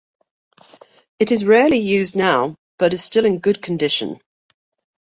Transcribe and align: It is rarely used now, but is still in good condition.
It 1.19 1.31
is 1.31 1.45
rarely 1.45 1.77
used 1.77 2.15
now, 2.15 2.55
but 2.79 2.91
is 2.93 3.03
still 3.03 3.23
in 3.23 3.37
good 3.37 3.61
condition. 3.61 4.19